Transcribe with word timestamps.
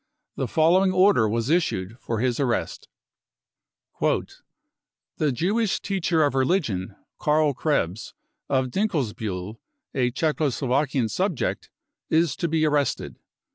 The 0.35 0.47
following 0.47 0.91
order 0.91 1.29
was 1.29 1.51
issued 1.51 1.99
for 1.99 2.21
his 2.21 2.39
arrest;," 2.39 2.87
The 5.19 5.31
Jewish 5.31 5.79
teacher 5.79 6.23
of 6.23 6.33
religion 6.33 6.95
Karl 7.19 7.53
Krebs, 7.53 8.15
of 8.49 8.71
Dinkes 8.71 9.13
biihl, 9.13 9.59
a 9.93 10.09
Czecho 10.09 10.49
Slovakian 10.51 11.07
subject, 11.07 11.69
is 12.09 12.35
to 12.37 12.47
be 12.47 12.65
arrested. 12.65 13.19